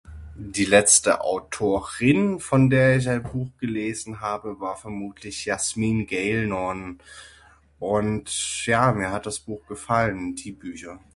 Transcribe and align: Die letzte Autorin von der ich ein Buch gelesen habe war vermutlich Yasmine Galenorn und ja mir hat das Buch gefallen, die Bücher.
Die 0.35 0.65
letzte 0.65 1.21
Autorin 1.23 2.39
von 2.39 2.71
der 2.71 2.97
ich 2.97 3.07
ein 3.07 3.21
Buch 3.21 3.51
gelesen 3.59 4.19
habe 4.19 4.59
war 4.59 4.75
vermutlich 4.75 5.45
Yasmine 5.45 6.05
Galenorn 6.07 6.97
und 7.77 8.65
ja 8.65 8.93
mir 8.93 9.11
hat 9.11 9.27
das 9.27 9.37
Buch 9.41 9.67
gefallen, 9.67 10.33
die 10.35 10.53
Bücher. 10.53 10.99